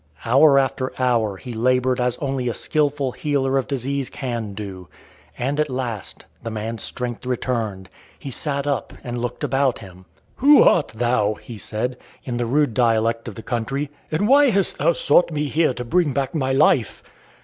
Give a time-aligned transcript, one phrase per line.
[0.25, 4.87] Hour after hour he labored as only a skilful healer of disease can do;
[5.37, 10.05] and, at last, the man's strength returned; he sat up and looked about him.
[10.37, 14.79] "Who art thou?" he said, in the rude dialect of the country, "and why hast
[14.79, 17.03] thou sought me here to bring back my life?"